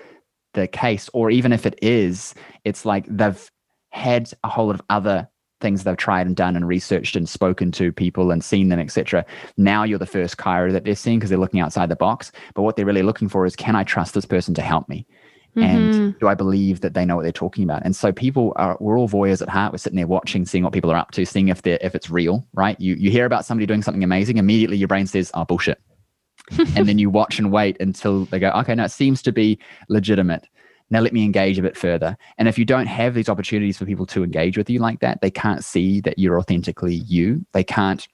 [0.54, 3.50] the case, or even if it is, it's like they've
[3.90, 5.28] had a whole lot of other
[5.62, 9.24] things they've tried and done and researched and spoken to people and seen them, etc.
[9.56, 12.32] Now you're the first chiro that they're seeing because they're looking outside the box.
[12.54, 15.06] But what they're really looking for is, can I trust this person to help me?
[15.56, 15.62] Mm-hmm.
[15.62, 17.82] And do I believe that they know what they're talking about?
[17.84, 19.72] And so people are we're all voyeurs at heart.
[19.72, 22.10] We're sitting there watching, seeing what people are up to, seeing if they're if it's
[22.10, 22.80] real, right?
[22.80, 25.80] You you hear about somebody doing something amazing, immediately your brain says, oh bullshit.
[26.76, 29.58] and then you watch and wait until they go, okay, now it seems to be
[29.88, 30.48] legitimate.
[30.92, 32.18] Now let me engage a bit further.
[32.36, 35.22] And if you don't have these opportunities for people to engage with you like that,
[35.22, 37.46] they can't see that you're authentically you.
[37.52, 38.06] They can't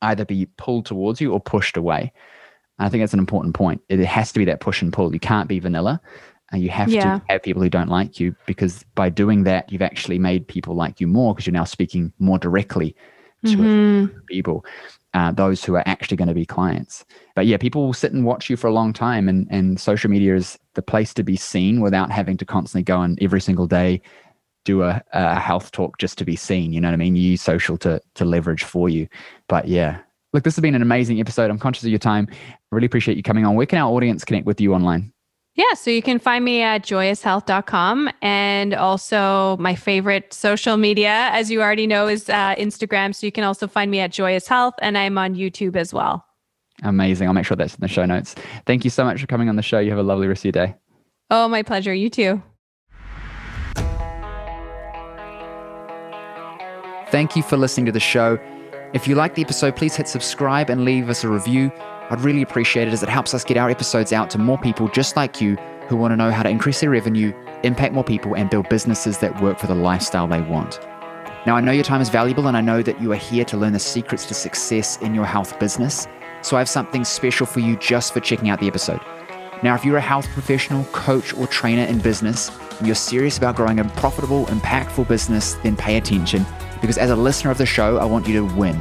[0.00, 2.12] either be pulled towards you or pushed away.
[2.78, 3.80] I think that's an important point.
[3.88, 5.12] It has to be that push and pull.
[5.12, 6.00] You can't be vanilla.
[6.52, 7.18] And you have yeah.
[7.18, 10.76] to have people who don't like you because by doing that, you've actually made people
[10.76, 12.94] like you more because you're now speaking more directly
[13.44, 14.18] to mm-hmm.
[14.28, 14.64] people,
[15.14, 17.04] uh, those who are actually going to be clients.
[17.34, 20.10] But yeah, people will sit and watch you for a long time, and, and social
[20.10, 23.66] media is the place to be seen without having to constantly go and every single
[23.66, 24.02] day
[24.64, 26.72] do a, a health talk just to be seen.
[26.72, 27.16] You know what I mean?
[27.16, 29.06] You use social to to leverage for you.
[29.48, 30.00] But yeah,
[30.32, 31.50] look, this has been an amazing episode.
[31.50, 32.28] I'm conscious of your time.
[32.72, 33.54] Really appreciate you coming on.
[33.54, 35.13] Where can our audience connect with you online?
[35.56, 41.48] Yeah, so you can find me at joyoushealth.com and also my favorite social media, as
[41.48, 43.14] you already know, is uh, Instagram.
[43.14, 46.26] So you can also find me at Joyous Health and I'm on YouTube as well.
[46.82, 47.28] Amazing.
[47.28, 48.34] I'll make sure that's in the show notes.
[48.66, 49.78] Thank you so much for coming on the show.
[49.78, 50.74] You have a lovely rest of your day.
[51.30, 51.94] Oh, my pleasure.
[51.94, 52.42] You too.
[57.10, 58.40] Thank you for listening to the show.
[58.94, 61.72] If you like the episode, please hit subscribe and leave us a review.
[62.10, 64.86] I'd really appreciate it as it helps us get our episodes out to more people
[64.86, 65.56] just like you
[65.88, 67.32] who want to know how to increase their revenue,
[67.64, 70.78] impact more people, and build businesses that work for the lifestyle they want.
[71.44, 73.56] Now, I know your time is valuable, and I know that you are here to
[73.56, 76.06] learn the secrets to success in your health business.
[76.42, 79.00] So, I have something special for you just for checking out the episode.
[79.64, 83.56] Now, if you're a health professional, coach, or trainer in business, and you're serious about
[83.56, 86.46] growing a profitable, impactful business, then pay attention
[86.84, 88.80] because as a listener of the show, I want you to win.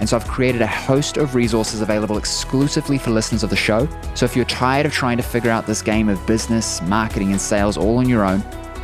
[0.00, 3.88] And so I've created a host of resources available exclusively for listeners of the show.
[4.14, 7.40] So if you're tired of trying to figure out this game of business, marketing, and
[7.40, 8.42] sales all on your own,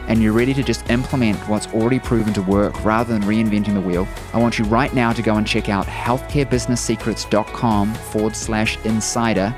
[0.09, 3.81] and you're ready to just implement what's already proven to work rather than reinventing the
[3.81, 9.55] wheel, I want you right now to go and check out healthcarebusinesssecrets.com forward slash insider.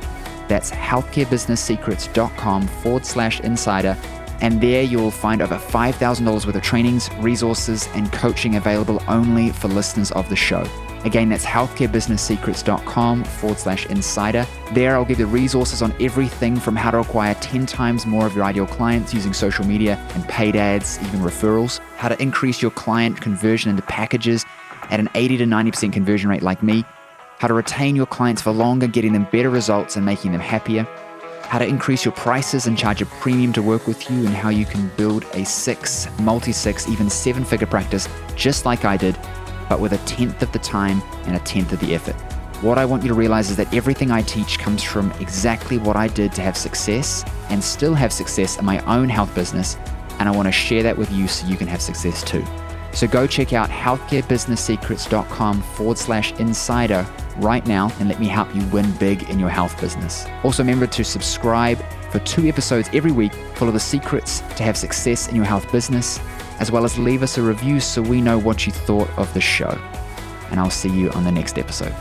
[0.48, 3.96] That's healthcarebusinesssecrets.com forward slash insider.
[4.41, 9.68] And there you'll find over $5,000 worth of trainings, resources, and coaching available only for
[9.68, 10.66] listeners of the show.
[11.05, 14.47] Again, that's healthcarebusinesssecrets.com forward slash insider.
[14.72, 18.34] There, I'll give you resources on everything from how to acquire 10 times more of
[18.34, 22.70] your ideal clients using social media and paid ads, even referrals, how to increase your
[22.70, 24.45] client conversion into packages
[24.91, 26.84] at an 80 to 90% conversion rate like me,
[27.38, 30.86] how to retain your clients for longer, getting them better results and making them happier,
[31.51, 34.51] how to increase your prices and charge a premium to work with you, and how
[34.51, 39.18] you can build a six, multi six, even seven figure practice just like I did
[39.70, 42.16] but with a tenth of the time and a tenth of the effort.
[42.62, 45.96] What I want you to realize is that everything I teach comes from exactly what
[45.96, 49.76] I did to have success and still have success in my own health business,
[50.18, 52.44] and I want to share that with you so you can have success too.
[52.92, 57.07] So go check out healthcarebusinesssecrets.com forward slash insider
[57.41, 60.26] right now and let me help you win big in your health business.
[60.45, 61.78] Also, remember to subscribe
[62.11, 65.70] for two episodes every week full of the secrets to have success in your health
[65.72, 66.20] business
[66.61, 69.41] as well as leave us a review so we know what you thought of the
[69.41, 69.78] show.
[70.51, 71.95] And I'll see you on the next episode.